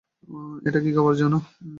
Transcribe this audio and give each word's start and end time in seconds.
এটা 0.65 0.79
কী 0.83 0.89
কাপড় 0.95 1.15
জানো? 1.21 1.37